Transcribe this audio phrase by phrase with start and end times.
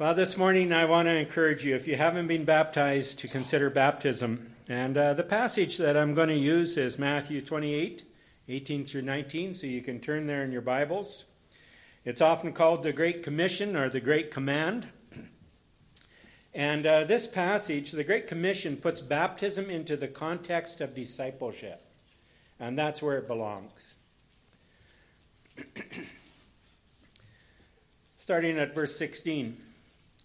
[0.00, 3.68] Well, this morning I want to encourage you, if you haven't been baptized, to consider
[3.68, 4.54] baptism.
[4.68, 8.04] And uh, the passage that I'm going to use is Matthew 28,
[8.46, 11.24] 18 through 19, so you can turn there in your Bibles.
[12.04, 14.86] It's often called the Great Commission or the Great Command.
[16.54, 21.84] And uh, this passage, the Great Commission, puts baptism into the context of discipleship.
[22.60, 23.96] And that's where it belongs.
[28.18, 29.64] Starting at verse 16.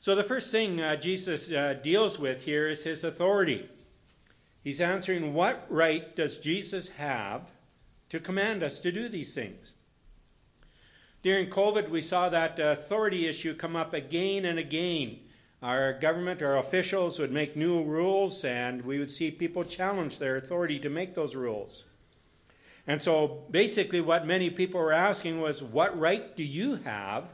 [0.00, 3.68] So, the first thing uh, Jesus uh, deals with here is his authority.
[4.62, 7.50] He's answering what right does Jesus have
[8.08, 9.74] to command us to do these things?
[11.22, 15.18] During COVID, we saw that authority issue come up again and again.
[15.60, 20.36] Our government, our officials would make new rules, and we would see people challenge their
[20.36, 21.84] authority to make those rules.
[22.86, 27.24] And so, basically, what many people were asking was, What right do you have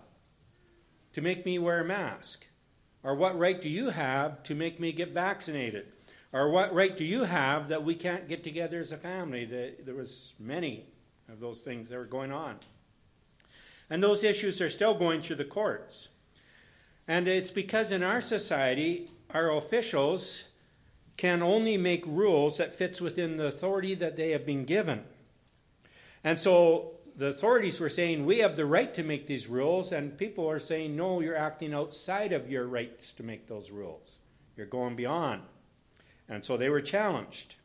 [1.13, 2.47] to make me wear a mask?
[3.05, 5.87] Or what right do you have to make me get vaccinated?
[6.33, 9.45] Or what right do you have that we can't get together as a family?
[9.45, 10.87] There was many
[11.29, 12.57] of those things that were going on.
[13.91, 16.09] And those issues are still going through the courts.
[17.07, 20.45] And it's because in our society, our officials
[21.19, 25.05] can only make rules that fits within the authority that they have been given.
[26.25, 30.19] And so the authorities were saying we have the right to make these rules, and
[30.19, 34.19] people are saying no, you're acting outside of your rights to make those rules.
[34.57, 35.43] You're going beyond.
[36.29, 37.57] And so they were challenged.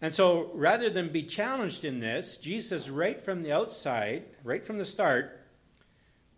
[0.00, 4.78] And so rather than be challenged in this, Jesus, right from the outside, right from
[4.78, 5.40] the start,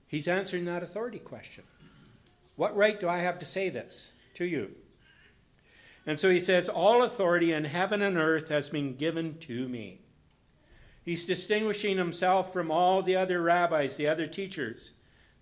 [0.07, 1.65] he's answering that authority question.
[2.55, 4.77] What right do I have to say this to you?
[6.07, 10.06] And so he says, All authority in heaven and earth has been given to me.
[11.07, 14.91] He's distinguishing himself from all the other rabbis, the other teachers.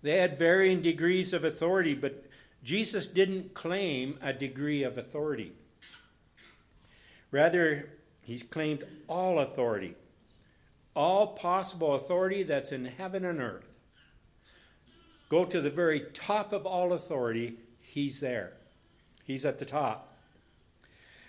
[0.03, 2.23] They had varying degrees of authority, but
[2.63, 5.53] Jesus didn't claim a degree of authority.
[7.31, 7.89] Rather,
[8.21, 9.95] he's claimed all authority,
[10.95, 13.73] all possible authority that's in heaven and earth.
[15.29, 18.53] Go to the very top of all authority, he's there.
[19.23, 20.15] He's at the top.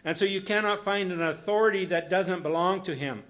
[0.05, 3.23] And so you cannot find an authority that doesn't belong to him.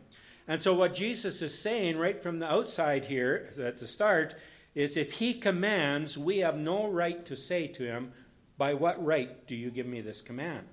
[0.48, 4.34] And so, what Jesus is saying right from the outside here at the start
[4.74, 8.12] is if he commands, we have no right to say to him,
[8.56, 10.66] By what right do you give me this command?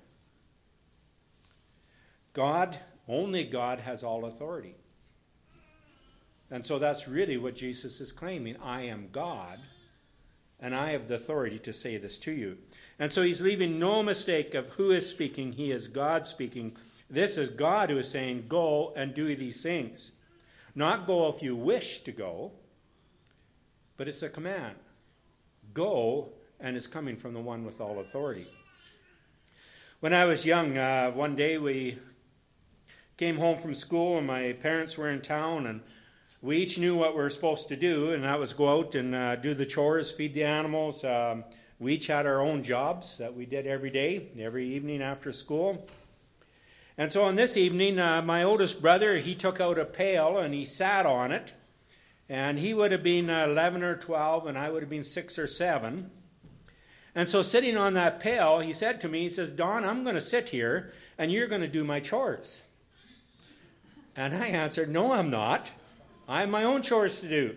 [2.34, 4.74] God, only God has all authority.
[6.50, 8.56] And so that's really what Jesus is claiming.
[8.62, 9.58] I am God,
[10.60, 12.58] and I have the authority to say this to you.
[12.98, 15.52] And so he's leaving no mistake of who is speaking.
[15.52, 16.76] He is God speaking.
[17.10, 20.12] This is God who is saying, Go and do these things.
[20.74, 22.52] Not go if you wish to go,
[23.96, 24.76] but it's a command.
[25.72, 28.46] Go, and it's coming from the one with all authority.
[30.00, 31.98] When I was young, uh, one day we
[33.16, 35.80] came home from school, and my parents were in town, and
[36.42, 39.14] we each knew what we were supposed to do, and that was go out and
[39.14, 41.04] uh, do the chores, feed the animals.
[41.04, 41.44] Um,
[41.78, 45.86] we each had our own jobs that we did every day, every evening after school.
[46.96, 50.54] And so on this evening, uh, my oldest brother, he took out a pail and
[50.54, 51.52] he sat on it.
[52.28, 55.46] And he would have been 11 or 12, and I would have been 6 or
[55.46, 56.10] 7.
[57.14, 60.14] And so, sitting on that pail, he said to me, He says, Don, I'm going
[60.14, 62.64] to sit here, and you're going to do my chores.
[64.16, 65.70] And I answered, No, I'm not.
[66.26, 67.56] I have my own chores to do.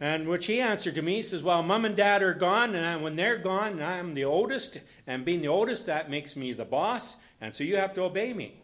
[0.00, 3.02] And which he answered to me, he says, Well, mom and dad are gone, and
[3.04, 7.16] when they're gone, I'm the oldest, and being the oldest, that makes me the boss,
[7.42, 8.54] and so you have to obey me.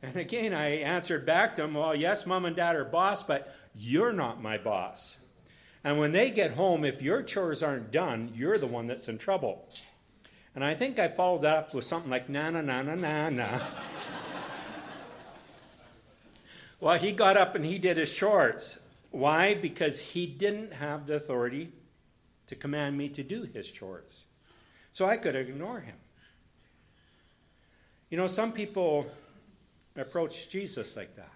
[0.00, 3.52] And again, I answered back to him, Well, yes, mom and dad are boss, but
[3.74, 5.16] you're not my boss.
[5.82, 9.18] And when they get home, if your chores aren't done, you're the one that's in
[9.18, 9.68] trouble.
[10.54, 13.30] And I think I followed that up with something like, Na, na, na, na, na,
[13.30, 13.60] na.
[16.78, 18.78] well, he got up and he did his chores.
[19.10, 19.54] Why?
[19.54, 21.72] Because he didn't have the authority
[22.46, 24.26] to command me to do his chores.
[24.92, 25.96] So I could ignore him.
[28.14, 29.10] You know, some people
[29.96, 31.32] approach Jesus like that.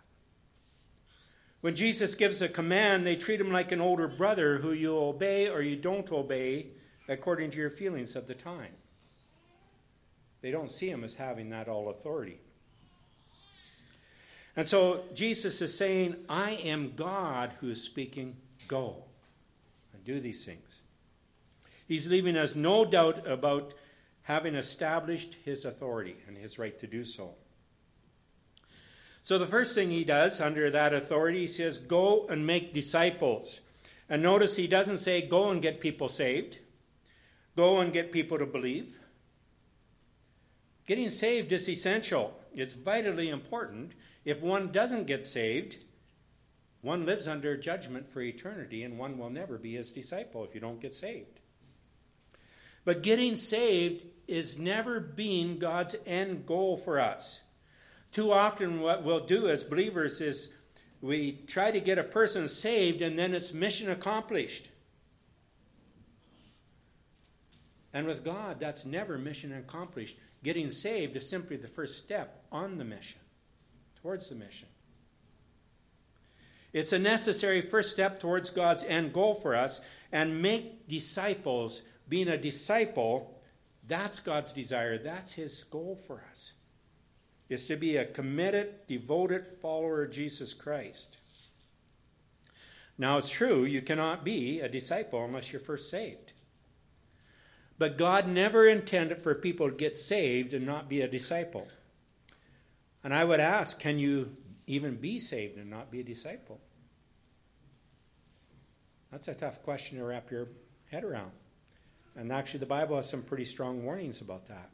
[1.61, 5.49] When Jesus gives a command, they treat him like an older brother who you obey
[5.49, 6.69] or you don't obey
[7.09, 8.75] according to your feelings at the time.
[10.41, 12.39] They don't see him as having that all authority.
[14.55, 18.37] And so Jesus is saying, I am God who is speaking,
[18.69, 19.03] go
[19.93, 20.83] and do these things.
[21.89, 23.75] He's leaving us no doubt about
[24.29, 27.35] having established his authority and his right to do so.
[29.23, 33.63] So the first thing he does under that authority, he says, Go and make disciples.
[34.07, 36.59] And notice he doesn't say, Go and get people saved,
[37.57, 38.99] go and get people to believe.
[40.87, 43.93] Getting saved is essential, it's vitally important.
[44.27, 45.79] If one doesn't get saved,
[46.83, 50.61] one lives under judgment for eternity, and one will never be his disciple if you
[50.61, 51.41] don't get saved.
[52.85, 57.41] But getting saved is never being God's end goal for us.
[58.13, 60.51] Too often, what we'll do as believers is
[61.01, 64.71] we try to get a person saved and then it's mission accomplished.
[67.93, 70.19] And with God, that's never mission accomplished.
[70.45, 73.21] Getting saved is simply the first step on the mission,
[74.01, 74.69] towards the mission.
[76.73, 79.81] It's a necessary first step towards God's end goal for us,
[80.13, 81.83] and make disciples.
[82.09, 83.38] Being a disciple,
[83.89, 84.99] that's God's desire.
[84.99, 86.53] That's His goal for us
[87.49, 91.17] is to be a committed, devoted follower of Jesus Christ.
[92.99, 96.33] Now, it's true, you cannot be a disciple unless you're first saved.
[97.79, 101.69] But God never intended for people to get saved and not be a disciple.
[103.05, 104.37] And I would ask can you
[104.67, 106.61] even be saved and not be a disciple?
[109.13, 110.49] That's a tough question to wrap your
[110.91, 111.31] head around.
[112.19, 114.71] And actually, the Bible has some pretty strong warnings about that.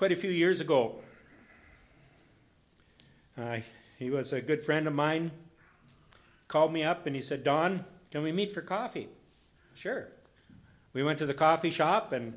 [0.00, 0.98] quite a few years ago.
[3.36, 3.58] Uh,
[3.98, 5.30] he was a good friend of mine.
[6.48, 9.10] Called me up and he said, Don, can we meet for coffee?
[9.74, 10.08] Sure.
[10.94, 12.32] We went to the coffee shop, and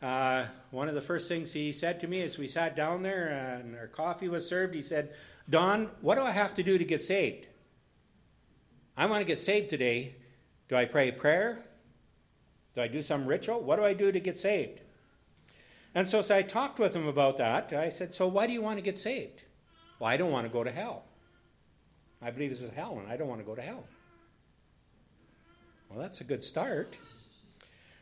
[0.00, 3.26] uh, one of the first things he said to me as we sat down there
[3.26, 5.12] and our coffee was served, he said,
[5.50, 7.48] Don, what do I have to do to get saved?
[8.96, 10.14] I want to get saved today.
[10.68, 11.58] Do I pray a prayer?
[12.74, 13.60] Do I do some ritual?
[13.60, 14.80] What do I do to get saved?
[15.94, 17.72] And so, so I talked with him about that.
[17.72, 19.44] I said, So why do you want to get saved?
[19.98, 21.04] Well, I don't want to go to hell.
[22.20, 23.84] I believe this is hell, and I don't want to go to hell.
[25.88, 26.96] Well, that's a good start.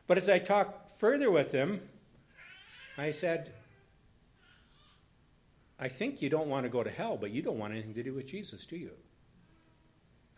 [0.07, 1.81] But as I talked further with him,
[2.97, 3.53] I said,
[5.79, 8.03] I think you don't want to go to hell, but you don't want anything to
[8.03, 8.93] do with Jesus, do you?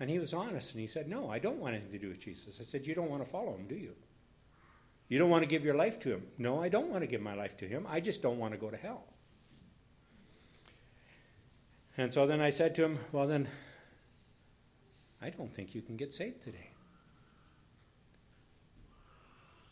[0.01, 2.21] And he was honest, and he said, No, I don't want anything to do with
[2.21, 2.59] Jesus.
[2.61, 3.95] I said, You don't want to follow him, do you?
[5.09, 6.27] You don't want to give your life to him.
[6.39, 7.87] No, I don't want to give my life to him.
[7.89, 9.05] I just don't want to go to hell.
[11.97, 13.49] And so then I said to him, Well, then,
[15.23, 16.71] I don't think you can get saved today.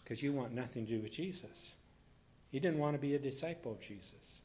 [0.03, 1.75] Because you want nothing to do with Jesus.
[2.51, 4.43] He didn't want to be a disciple of Jesus.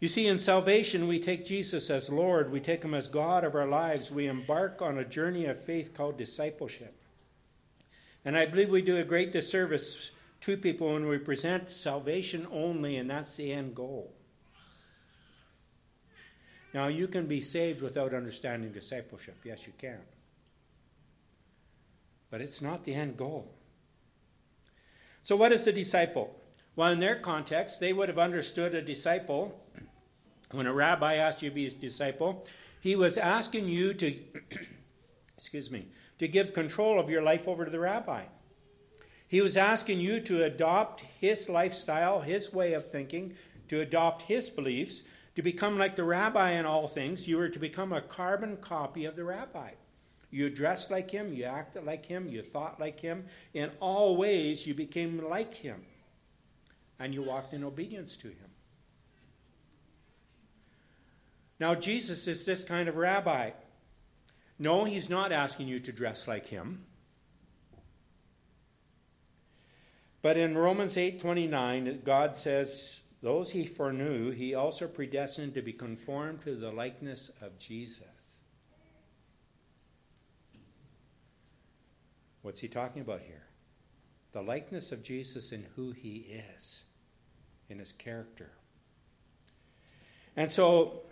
[0.00, 3.54] You see, in salvation, we take Jesus as Lord, we take him as God of
[3.54, 6.94] our lives, we embark on a journey of faith called discipleship.
[8.24, 10.12] And I believe we do a great disservice
[10.42, 14.14] to people when we present salvation only, and that's the end goal.
[16.72, 19.38] Now, you can be saved without understanding discipleship.
[19.44, 20.00] Yes, you can.
[22.30, 23.54] But it's not the end goal.
[25.22, 26.40] So, what is a disciple?
[26.76, 29.60] Well, in their context, they would have understood a disciple.
[30.50, 32.46] When a rabbi asked you to be his disciple,
[32.80, 34.18] he was asking you to,
[35.36, 35.88] excuse me,
[36.18, 38.24] to give control of your life over to the rabbi.
[39.26, 43.34] He was asking you to adopt his lifestyle, his way of thinking,
[43.68, 45.02] to adopt his beliefs,
[45.36, 47.28] to become like the rabbi in all things.
[47.28, 49.72] You were to become a carbon copy of the rabbi.
[50.30, 53.26] You dressed like him, you acted like him, you thought like him.
[53.54, 55.82] In all ways, you became like him.
[56.98, 58.47] And you walked in obedience to him.
[61.60, 63.50] Now, Jesus is this kind of rabbi.
[64.58, 66.84] No, he's not asking you to dress like him.
[70.20, 76.42] But in Romans 8:29, God says, "Those he foreknew, he also predestined to be conformed
[76.42, 78.40] to the likeness of Jesus."
[82.42, 83.46] What's he talking about here?
[84.32, 86.84] The likeness of Jesus in who he is,
[87.68, 88.52] in his character.
[90.36, 91.07] And so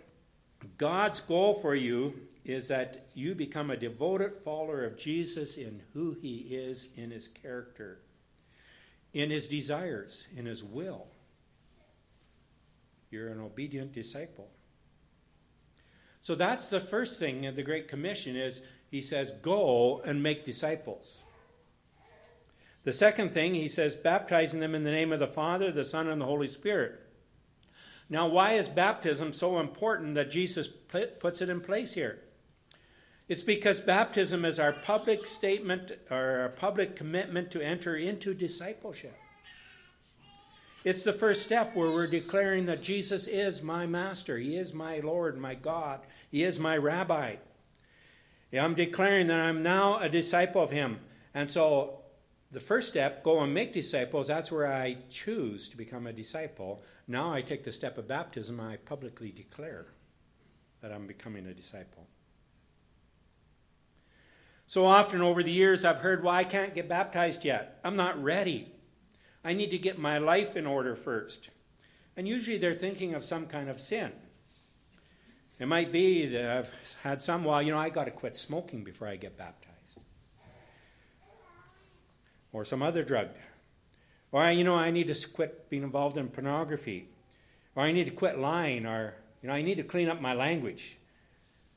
[0.77, 2.13] God's goal for you
[2.45, 7.27] is that you become a devoted follower of Jesus in who he is in his
[7.27, 7.99] character,
[9.13, 11.07] in his desires, in his will.
[13.09, 14.49] You're an obedient disciple.
[16.21, 20.45] So that's the first thing of the Great Commission is he says, go and make
[20.45, 21.23] disciples.
[22.83, 26.07] The second thing, he says, baptizing them in the name of the Father, the Son,
[26.07, 27.06] and the Holy Spirit.
[28.09, 32.19] Now, why is baptism so important that Jesus puts it in place here?
[33.27, 39.17] It's because baptism is our public statement or our public commitment to enter into discipleship.
[40.85, 44.37] It's the first step where we're declaring that Jesus is my master.
[44.37, 45.99] He is my Lord, my God.
[46.31, 47.35] He is my rabbi.
[48.57, 51.01] I'm declaring that I'm now a disciple of him.
[51.33, 51.99] And so
[52.51, 56.81] the first step, go and make disciples, that's where I choose to become a disciple.
[57.07, 59.87] Now I take the step of baptism, I publicly declare
[60.81, 62.07] that I'm becoming a disciple.
[64.65, 67.79] So often over the years, I've heard, well, I can't get baptized yet.
[67.83, 68.73] I'm not ready.
[69.43, 71.51] I need to get my life in order first.
[72.17, 74.11] And usually they're thinking of some kind of sin.
[75.59, 78.83] It might be that I've had some, well, you know, I got to quit smoking
[78.83, 79.66] before I get baptized.
[82.57, 83.29] Or some other drug.
[84.31, 87.07] Or, you know, I need to quit being involved in pornography.
[87.75, 88.87] Or I need to quit lying.
[88.87, 90.97] Or, you know, I need to clean up my language.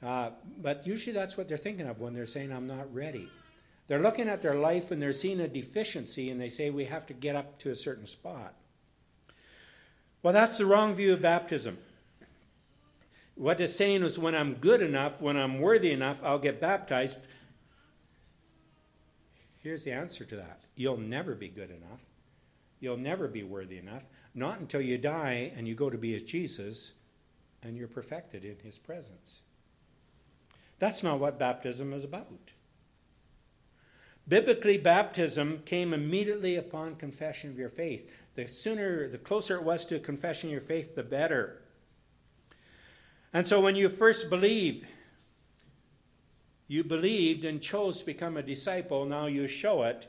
[0.03, 3.29] Uh, but usually that's what they're thinking of when they're saying, I'm not ready.
[3.89, 7.07] They're looking at their life and they're seeing a deficiency and they say we have
[7.09, 8.55] to get up to a certain spot.
[10.23, 11.77] Well, that's the wrong view of baptism.
[13.35, 17.19] What it's saying is when I'm good enough, when I'm worthy enough, I'll get baptized.
[19.61, 22.01] Here's the answer to that you'll never be good enough.
[22.81, 24.05] You'll never be worthy enough.
[24.35, 26.93] Not until you die and you go to be as Jesus
[27.63, 29.43] and you're perfected in his presence.
[30.79, 32.53] That's not what baptism is about.
[34.27, 38.11] Biblically, baptism came immediately upon confession of your faith.
[38.35, 41.61] The sooner, the closer it was to confession of your faith, the better.
[43.33, 44.87] And so when you first believe,
[46.71, 50.07] you believed and chose to become a disciple, now you show it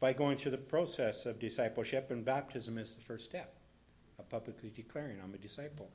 [0.00, 3.54] by going through the process of discipleship, and baptism is the first step
[4.18, 5.88] of publicly declaring, I'm a disciple.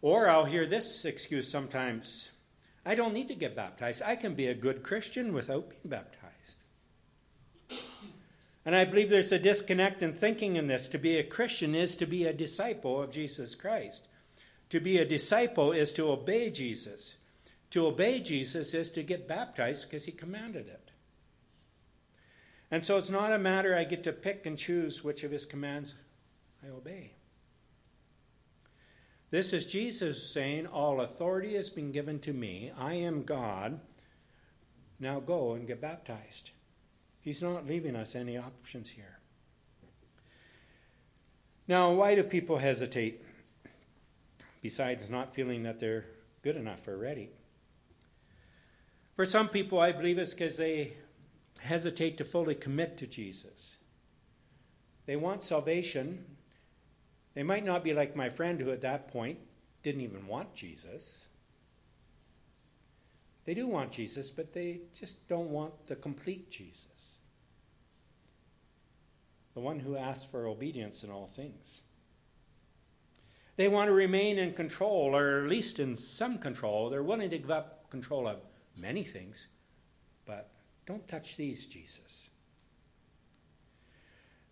[0.00, 2.30] Or I'll hear this excuse sometimes
[2.84, 4.02] I don't need to get baptized.
[4.02, 6.62] I can be a good Christian without being baptized.
[8.64, 10.88] And I believe there's a disconnect in thinking in this.
[10.90, 14.06] To be a Christian is to be a disciple of Jesus Christ.
[14.70, 17.16] To be a disciple is to obey Jesus.
[17.70, 20.90] To obey Jesus is to get baptized because he commanded it.
[22.70, 25.46] And so it's not a matter I get to pick and choose which of his
[25.46, 25.94] commands
[26.64, 27.12] I obey.
[29.30, 32.72] This is Jesus saying, All authority has been given to me.
[32.76, 33.80] I am God.
[34.98, 36.50] Now go and get baptized.
[37.20, 39.18] He's not leaving us any options here.
[41.68, 43.25] Now, why do people hesitate?
[44.66, 46.06] Besides not feeling that they're
[46.42, 47.28] good enough or ready.
[49.14, 50.94] For some people, I believe it's because they
[51.60, 53.76] hesitate to fully commit to Jesus.
[55.06, 56.24] They want salvation,
[57.34, 59.38] they might not be like my friend who at that point
[59.84, 61.28] didn't even want Jesus.
[63.44, 67.18] They do want Jesus, but they just don't want the complete Jesus.
[69.54, 71.82] The one who asks for obedience in all things.
[73.56, 76.90] They want to remain in control, or at least in some control.
[76.90, 78.38] They're willing to give up control of
[78.76, 79.48] many things,
[80.26, 80.50] but
[80.84, 82.28] don't touch these, Jesus.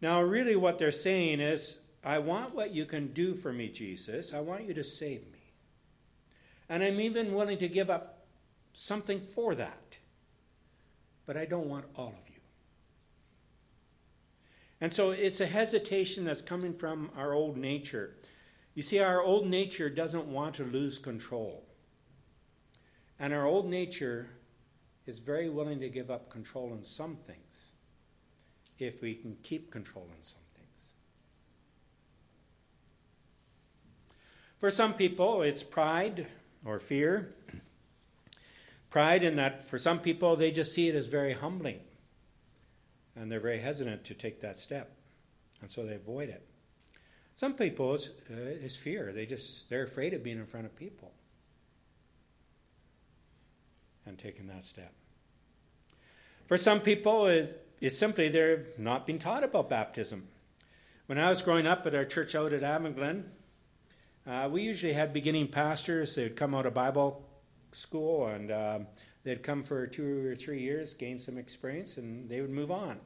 [0.00, 4.34] Now, really, what they're saying is I want what you can do for me, Jesus.
[4.34, 5.38] I want you to save me.
[6.68, 8.26] And I'm even willing to give up
[8.72, 9.98] something for that.
[11.26, 12.40] But I don't want all of you.
[14.80, 18.16] And so it's a hesitation that's coming from our old nature.
[18.74, 21.64] You see, our old nature doesn't want to lose control.
[23.18, 24.30] And our old nature
[25.06, 27.72] is very willing to give up control in some things
[28.78, 30.40] if we can keep control in some.
[30.54, 30.92] Things.
[34.58, 36.26] For some people, it's pride
[36.64, 37.34] or fear.
[38.90, 41.80] Pride in that for some people, they just see it as very humbling.
[43.14, 44.96] And they're very hesitant to take that step.
[45.60, 46.46] And so they avoid it.
[47.34, 49.12] Some people, it's, uh, it's fear.
[49.12, 51.12] They just, they're afraid of being in front of people
[54.06, 54.92] and taking that step.
[56.46, 60.28] For some people, it, it's simply they're not being taught about baptism.
[61.06, 63.24] When I was growing up at our church out at Avanglen,
[64.26, 66.14] uh, we usually had beginning pastors.
[66.14, 67.28] They'd come out of Bible
[67.72, 68.86] school and um,
[69.24, 73.00] they'd come for two or three years, gain some experience, and they would move on.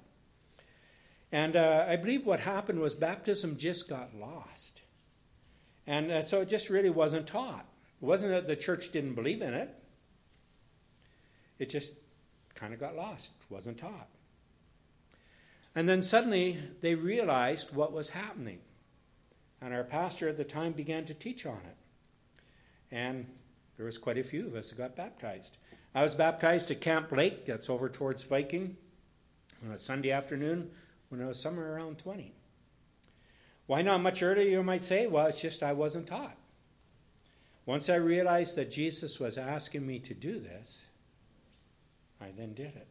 [1.30, 4.82] And uh, I believe what happened was baptism just got lost.
[5.86, 7.66] And uh, so it just really wasn't taught.
[8.00, 9.74] It wasn't that the church didn't believe in it,
[11.58, 11.94] it just
[12.54, 14.08] kind of got lost, it wasn't taught.
[15.74, 18.60] And then suddenly they realized what was happening.
[19.60, 21.76] And our pastor at the time began to teach on it.
[22.90, 23.26] And
[23.76, 25.58] there was quite a few of us that got baptized.
[25.94, 28.76] I was baptized at Camp Lake, that's over towards Viking,
[29.64, 30.70] on a Sunday afternoon
[31.08, 32.32] when I was somewhere around 20.
[33.66, 35.06] Why not much earlier, you might say?
[35.06, 36.36] Well, it's just I wasn't taught.
[37.66, 40.86] Once I realized that Jesus was asking me to do this,
[42.18, 42.86] I then did it.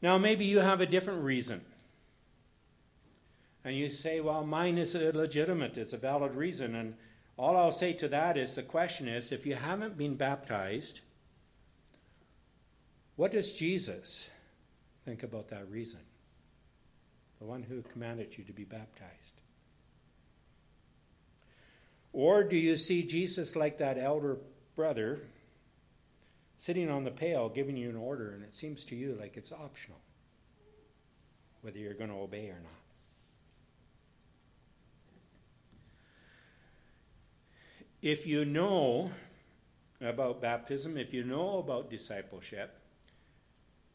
[0.00, 1.62] Now, maybe you have a different reason.
[3.64, 6.74] And you say, well, mine is legitimate, it's a valid reason.
[6.74, 6.94] And
[7.36, 11.00] all I'll say to that is the question is if you haven't been baptized,
[13.16, 14.30] what does Jesus
[15.10, 15.98] think about that reason?
[17.40, 19.40] The one who commanded you to be baptized.
[22.12, 24.38] Or do you see Jesus like that elder
[24.76, 25.18] brother
[26.58, 29.50] sitting on the pail giving you an order, and it seems to you like it's
[29.50, 29.98] optional
[31.62, 32.72] whether you're going to obey or not?
[38.00, 39.10] If you know
[40.00, 42.79] about baptism, if you know about discipleship,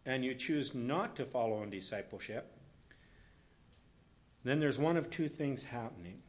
[0.06, 2.56] and you choose not to follow in discipleship,
[4.44, 6.20] then there's one of two things happening.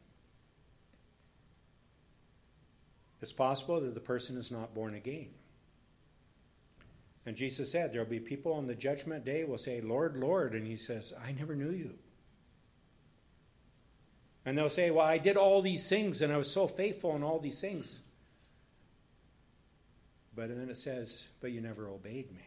[3.21, 5.29] It's possible that the person is not born again.
[7.25, 10.53] And Jesus said, There'll be people on the judgment day will say, Lord, Lord.
[10.53, 11.95] And he says, I never knew you.
[14.45, 17.23] And they'll say, Well, I did all these things and I was so faithful in
[17.23, 18.01] all these things.
[20.33, 22.46] But then it says, But you never obeyed me.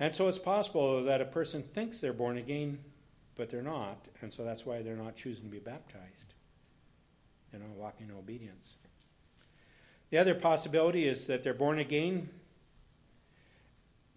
[0.00, 2.78] And so it's possible that a person thinks they're born again,
[3.34, 4.06] but they're not.
[4.20, 6.34] And so that's why they're not choosing to be baptized.
[7.52, 8.76] You know, walking in obedience.
[10.10, 12.30] The other possibility is that they're born again,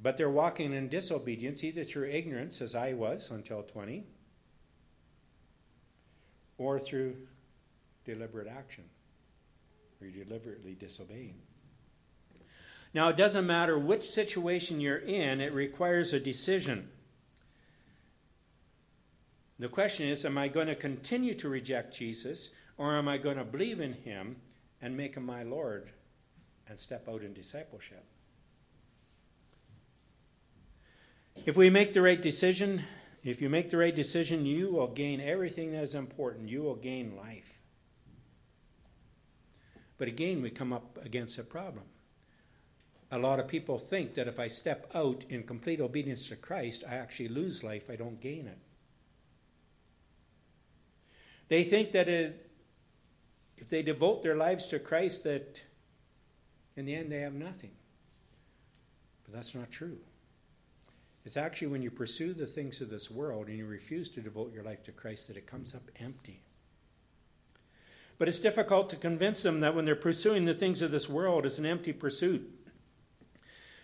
[0.02, 4.06] but they're walking in disobedience, either through ignorance, as I was until 20,
[6.58, 7.15] or through
[8.06, 8.86] deliberate action,
[10.02, 11.41] or deliberately disobeying.
[12.93, 16.89] Now, it doesn't matter which situation you're in, it requires a decision.
[19.60, 23.38] The question is Am I going to continue to reject Jesus, or am I going
[23.38, 24.38] to believe in him
[24.82, 25.91] and make him my Lord
[26.67, 28.04] and step out in discipleship?
[31.45, 32.84] If we make the right decision,
[33.23, 36.49] if you make the right decision, you will gain everything that is important.
[36.49, 37.60] You will gain life.
[39.97, 41.86] But again, we come up against a problem.
[43.12, 46.86] A lot of people think that if I step out in complete obedience to Christ,
[46.89, 48.58] I actually lose life, I don't gain it.
[51.50, 52.50] They think that it,
[53.58, 55.62] if they devote their lives to Christ, that
[56.78, 57.71] in the end they have nothing.
[59.26, 59.97] But that's not true.
[61.26, 64.54] It's actually when you pursue the things of this world and you refuse to devote
[64.54, 66.41] your life to Christ that it comes up empty.
[68.17, 71.45] But it's difficult to convince them that when they're pursuing the things of this world,
[71.45, 72.61] it's an empty pursuit.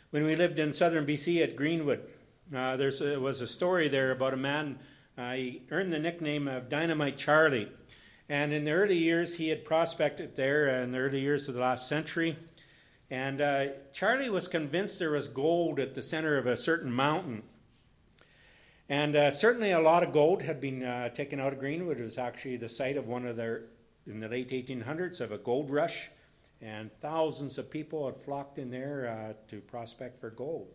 [0.09, 1.99] When we lived in southern BC at Greenwood,
[2.55, 4.79] uh, there was a story there about a man.
[5.17, 7.69] Uh, he earned the nickname of Dynamite Charlie.
[8.29, 11.59] And in the early years, he had prospected there in the early years of the
[11.59, 12.37] last century.
[13.11, 17.43] And uh, Charlie was convinced there was gold at the center of a certain mountain.
[18.87, 21.99] And uh, certainly a lot of gold had been uh, taken out of Greenwood.
[21.99, 23.63] It was actually the site of one of their,
[24.05, 26.09] in the late 1800s, of a gold rush.
[26.61, 30.73] And thousands of people had flocked in there uh, to prospect for gold.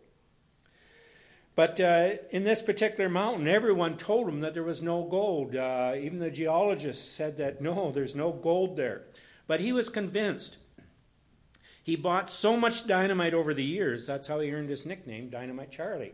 [1.55, 5.55] But uh, in this particular mountain, everyone told him that there was no gold.
[5.55, 9.03] Uh, even the geologists said that no, there's no gold there.
[9.45, 10.57] But he was convinced.
[11.83, 15.69] He bought so much dynamite over the years, that's how he earned his nickname, Dynamite
[15.69, 16.13] Charlie.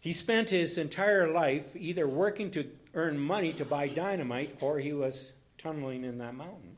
[0.00, 4.92] He spent his entire life either working to earn money to buy dynamite or he
[4.92, 6.73] was tunneling in that mountain.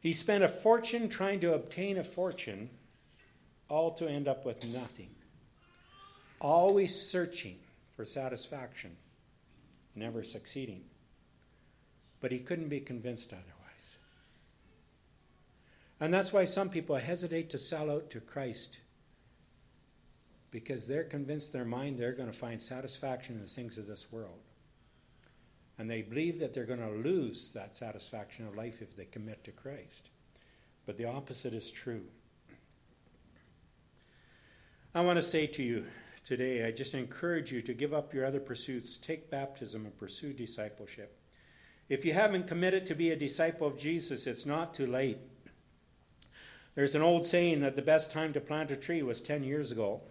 [0.00, 2.70] He spent a fortune trying to obtain a fortune,
[3.68, 5.10] all to end up with nothing.
[6.40, 7.58] Always searching
[7.96, 8.96] for satisfaction,
[9.94, 10.84] never succeeding.
[12.20, 13.96] But he couldn't be convinced otherwise.
[16.00, 18.78] And that's why some people hesitate to sell out to Christ
[20.50, 23.86] because they're convinced in their mind they're going to find satisfaction in the things of
[23.86, 24.40] this world.
[25.78, 29.44] And they believe that they're going to lose that satisfaction of life if they commit
[29.44, 30.10] to Christ.
[30.86, 32.04] But the opposite is true.
[34.94, 35.86] I want to say to you
[36.24, 40.32] today, I just encourage you to give up your other pursuits, take baptism, and pursue
[40.32, 41.16] discipleship.
[41.88, 45.18] If you haven't committed to be a disciple of Jesus, it's not too late.
[46.74, 49.72] There's an old saying that the best time to plant a tree was 10 years
[49.72, 50.02] ago.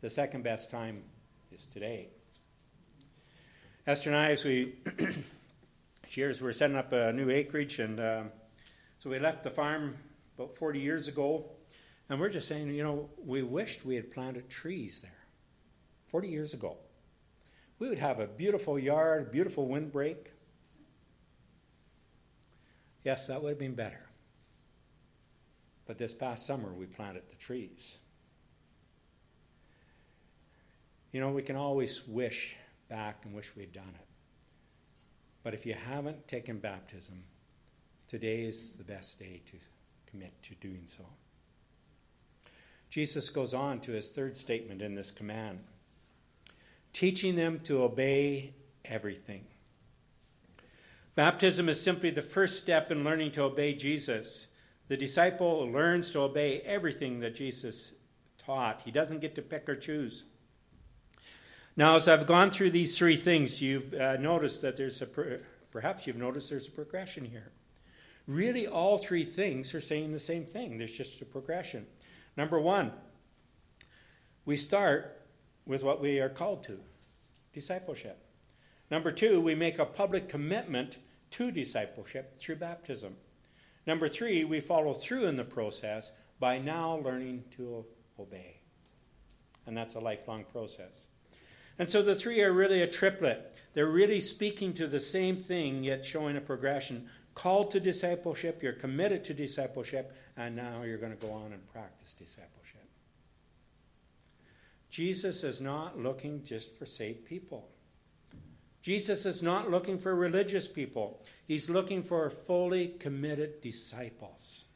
[0.00, 1.02] The second best time
[1.50, 2.08] is today.
[3.84, 4.74] Esther and I, as we
[6.10, 8.22] years, we were setting up a new acreage, and uh,
[9.00, 9.96] so we left the farm
[10.38, 11.46] about 40 years ago,
[12.08, 15.26] and we're just saying, you know, we wished we had planted trees there
[16.10, 16.76] 40 years ago.
[17.80, 20.30] We would have a beautiful yard, beautiful windbreak.
[23.02, 24.08] Yes, that would have been better.
[25.86, 27.98] But this past summer, we planted the trees.
[31.10, 32.56] You know, we can always wish
[32.92, 34.06] back and wish we had done it.
[35.42, 37.24] But if you haven't taken baptism,
[38.06, 39.56] today is the best day to
[40.06, 41.04] commit to doing so.
[42.90, 45.60] Jesus goes on to his third statement in this command
[46.92, 48.52] teaching them to obey
[48.84, 49.46] everything.
[51.14, 54.48] Baptism is simply the first step in learning to obey Jesus.
[54.88, 57.94] The disciple learns to obey everything that Jesus
[58.36, 60.26] taught, he doesn't get to pick or choose.
[61.74, 65.06] Now, as I've gone through these three things, you've uh, noticed that there's a,
[65.70, 67.50] perhaps you've noticed there's a progression here.
[68.26, 70.78] Really, all three things are saying the same thing.
[70.78, 71.86] There's just a progression.
[72.36, 72.92] Number one,
[74.44, 75.22] we start
[75.66, 76.78] with what we are called to
[77.52, 78.22] discipleship.
[78.90, 80.98] Number two, we make a public commitment
[81.30, 83.16] to discipleship through baptism.
[83.86, 87.86] Number three, we follow through in the process by now learning to
[88.18, 88.60] obey.
[89.66, 91.06] And that's a lifelong process.
[91.82, 93.56] And so the three are really a triplet.
[93.74, 97.08] They're really speaking to the same thing, yet showing a progression.
[97.34, 101.68] Called to discipleship, you're committed to discipleship, and now you're going to go on and
[101.72, 102.88] practice discipleship.
[104.90, 107.68] Jesus is not looking just for saved people.
[108.80, 111.20] Jesus is not looking for religious people.
[111.44, 114.66] He's looking for fully committed disciples.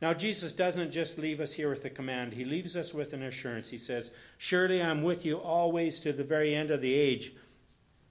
[0.00, 3.22] Now, Jesus doesn't just leave us here with a command, He leaves us with an
[3.22, 3.70] assurance.
[3.70, 7.32] He says, Surely I'm with you always to the very end of the age.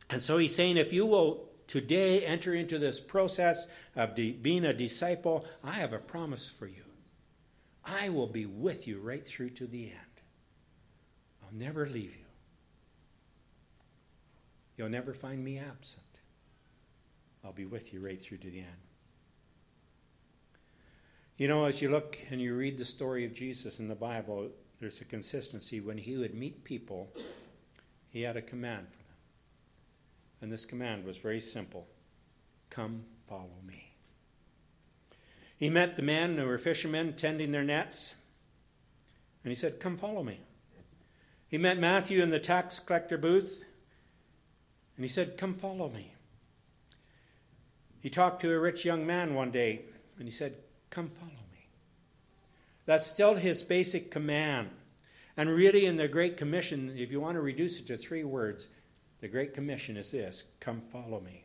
[0.10, 4.66] And so He's saying, if you will today enter into this process of de- being
[4.66, 6.84] a disciple, I have a promise for you.
[7.84, 10.00] I will be with you right through to the end.
[11.44, 12.26] I'll never leave you.
[14.76, 16.04] You'll never find me absent.
[17.44, 18.85] I'll be with you right through to the end.
[21.38, 24.52] You know, as you look and you read the story of Jesus in the Bible,
[24.80, 25.82] there's a consistency.
[25.82, 27.12] When he would meet people,
[28.10, 29.18] he had a command for them.
[30.40, 31.88] And this command was very simple
[32.70, 33.92] Come, follow me.
[35.58, 38.16] He met the men who were fishermen tending their nets,
[39.44, 40.40] and he said, Come, follow me.
[41.50, 43.62] He met Matthew in the tax collector booth,
[44.96, 46.14] and he said, Come, follow me.
[48.00, 49.82] He talked to a rich young man one day,
[50.18, 50.56] and he said,
[50.96, 51.68] Come follow me.
[52.86, 54.70] That's still his basic command.
[55.36, 58.70] And really, in the Great Commission, if you want to reduce it to three words,
[59.20, 61.44] the Great Commission is this come follow me.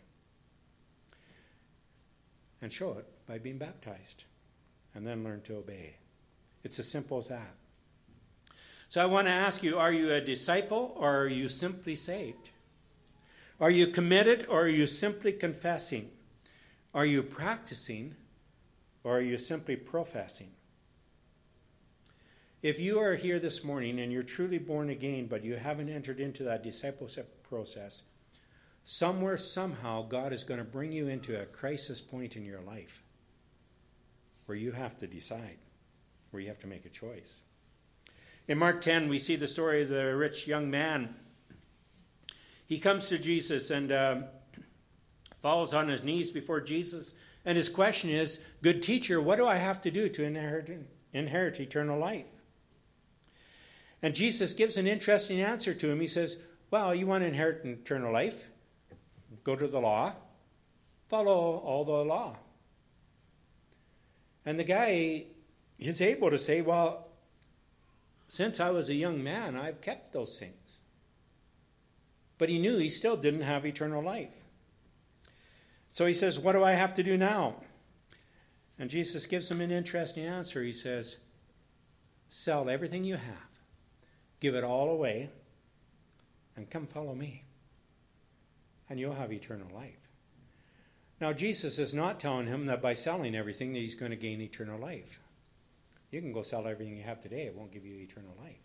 [2.63, 4.23] And show it by being baptized.
[4.95, 5.97] And then learn to obey.
[6.63, 7.57] It's as simple as that.
[8.89, 12.51] So I want to ask you are you a disciple or are you simply saved?
[13.59, 16.11] Are you committed or are you simply confessing?
[16.95, 18.15] Are you practicing
[19.05, 20.51] or are you simply professing?
[22.63, 26.21] If you are here this morning and you're truly born again, but you haven't entered
[26.21, 28.03] into that discipleship process,
[28.85, 33.03] somewhere, somehow, God is going to bring you into a crisis point in your life
[34.45, 35.57] where you have to decide,
[36.31, 37.41] where you have to make a choice.
[38.47, 41.15] In Mark 10, we see the story of the rich young man.
[42.67, 44.17] He comes to Jesus and uh,
[45.41, 49.57] falls on his knees before Jesus and his question is Good teacher, what do I
[49.57, 52.27] have to do to inherit, inherit eternal life?
[54.03, 56.01] And Jesus gives an interesting answer to him.
[56.01, 56.39] He says,
[56.71, 58.49] Well, you want to inherit eternal life?
[59.45, 60.15] Go to the law,
[61.09, 62.37] follow all the law.
[64.45, 65.25] And the guy
[65.79, 67.09] is able to say, Well,
[68.29, 70.79] since I was a young man, I've kept those things.
[72.39, 74.40] But he knew he still didn't have eternal life.
[75.91, 77.57] So he says, What do I have to do now?
[78.79, 80.63] And Jesus gives him an interesting answer.
[80.63, 81.19] He says,
[82.29, 83.51] Sell everything you have,
[84.39, 85.31] give it all away,
[86.57, 87.45] and come follow me.
[88.89, 90.09] And you'll have eternal life.
[91.21, 94.41] Now, Jesus is not telling him that by selling everything that he's going to gain
[94.41, 95.21] eternal life.
[96.11, 98.57] You can go sell everything you have today, it won't give you eternal life.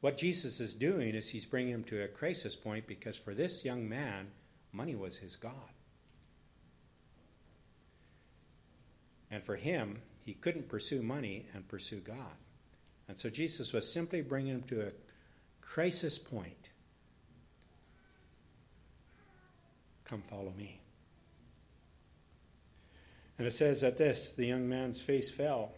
[0.00, 3.64] What Jesus is doing is he's bringing him to a crisis point because for this
[3.64, 4.28] young man,
[4.72, 5.52] money was his God.
[9.30, 12.36] And for him, he couldn't pursue money and pursue God.
[13.08, 14.92] And so Jesus was simply bringing him to a
[15.60, 16.70] crisis point.
[20.04, 20.80] Come follow me.
[23.38, 25.72] And it says that this the young man's face fell.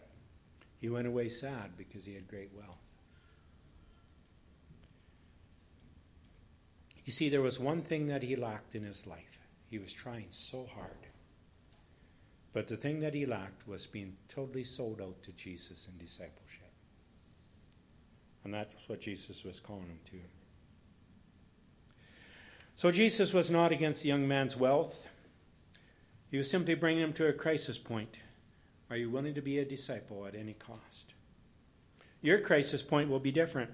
[0.79, 2.79] He went away sad because he had great wealth.
[7.05, 9.39] You see, there was one thing that he lacked in his life.
[9.69, 11.10] He was trying so hard.
[12.53, 16.71] But the thing that he lacked was being totally sold out to Jesus in discipleship.
[18.43, 20.17] And that's what Jesus was calling him to.
[22.75, 25.07] So Jesus was not against the young man's wealth.
[26.29, 28.19] He was simply bringing him to a crisis point.
[28.89, 31.13] Are you willing to be a disciple at any cost?
[32.21, 33.71] Your crisis point will be different.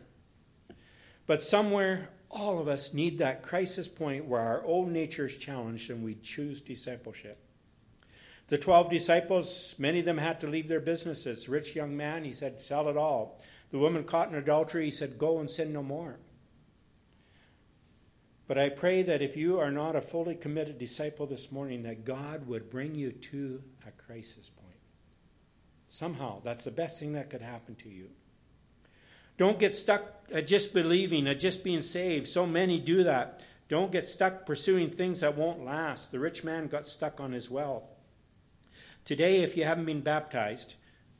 [1.25, 5.89] But somewhere, all of us need that crisis point where our old nature is challenged
[5.89, 7.46] and we choose discipleship.
[8.47, 11.49] The 12 disciples, many of them had to leave their businesses.
[11.49, 13.41] Rich young man, he said, sell it all.
[13.71, 16.19] The woman caught in adultery, he said, go and sin no more.
[18.47, 22.05] But I pray that if you are not a fully committed disciple this morning, that
[22.05, 24.67] God would bring you to a crisis point.
[25.89, 28.09] Somehow, that's the best thing that could happen to you.
[29.37, 32.27] Don't get stuck at just believing, at just being saved.
[32.27, 33.45] So many do that.
[33.67, 36.11] Don't get stuck pursuing things that won't last.
[36.11, 37.96] The rich man got stuck on his wealth.
[39.07, 40.75] Today, if you haven't been baptized,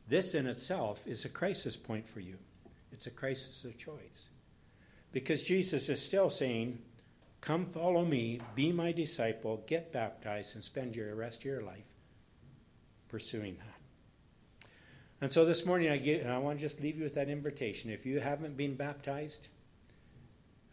[0.10, 2.36] this in itself is a crisis point for you.
[2.92, 4.28] It's a crisis of choice.
[5.14, 6.80] Because Jesus is still saying,
[7.40, 11.86] Come follow me, be my disciple, get baptized, and spend your rest of your life
[13.08, 14.68] pursuing that.
[15.22, 17.90] And so this morning, I, get, I want to just leave you with that invitation.
[17.90, 19.48] If you haven't been baptized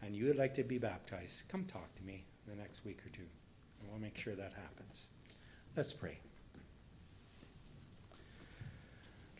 [0.01, 3.09] and you would like to be baptized, come talk to me the next week or
[3.09, 3.29] two,
[3.79, 5.07] and we'll make sure that happens.
[5.77, 6.19] Let's pray.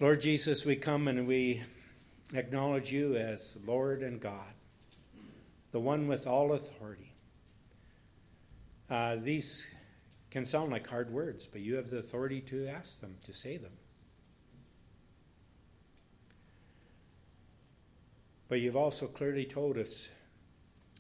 [0.02, 1.64] Lord Jesus, we come and we
[2.34, 4.54] acknowledge you as Lord and God,
[5.72, 7.14] the one with all authority.
[8.90, 9.66] Uh, these
[10.32, 13.56] can sound like hard words, but you have the authority to ask them, to say
[13.56, 13.72] them.
[18.50, 20.10] But you've also clearly told us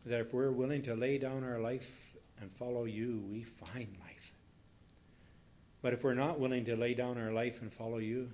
[0.05, 4.31] that if we're willing to lay down our life and follow you, we find life.
[5.81, 8.31] But if we're not willing to lay down our life and follow you,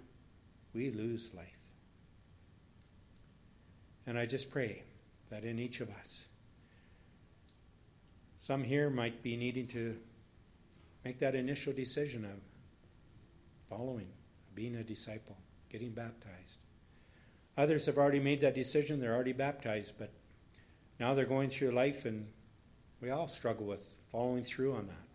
[0.74, 1.48] we lose life.
[4.06, 4.84] And I just pray
[5.30, 6.26] that in each of us,
[8.38, 9.98] some here might be needing to
[11.06, 12.40] make that initial decision of
[13.70, 14.08] following,
[14.56, 15.38] being a disciple,
[15.70, 16.60] getting baptized.
[17.58, 20.12] Others have already made that decision, they're already baptized, but
[21.00, 22.28] now they're going through life, and
[23.00, 25.08] we all struggle with following through on that.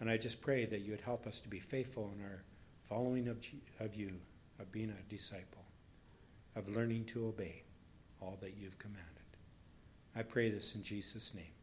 [0.00, 2.42] And I just pray that you would help us to be faithful in our
[2.88, 3.44] following of,
[3.80, 4.12] of you,
[4.58, 5.64] of being a disciple,
[6.56, 7.62] of learning to obey
[8.20, 9.06] all that you've commanded.
[10.16, 11.57] I pray this in Jesus' name.